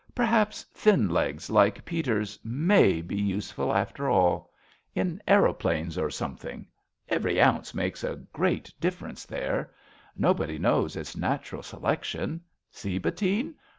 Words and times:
Perhaps 0.15 0.63
thin 0.73 1.09
legs 1.09 1.51
Like 1.51 1.85
Peter's 1.85 2.39
Tnay 2.39 3.05
be 3.07 3.17
useful, 3.17 3.71
after 3.71 4.09
all, 4.09 4.51
47 4.95 5.07
RADA 5.07 5.09
In 5.11 5.21
aeroplanes, 5.31 5.95
or 5.99 6.09
something. 6.09 6.65
Every 7.07 7.39
ounce 7.39 7.75
Makes 7.75 8.03
a 8.03 8.15
great 8.33 8.73
difference 8.79 9.25
there. 9.27 9.75
Nobody 10.17 10.57
knows. 10.57 10.95
It's 10.95 11.15
natural 11.15 11.61
selection. 11.61 12.41
See, 12.71 12.97
Bettine? 12.97 13.53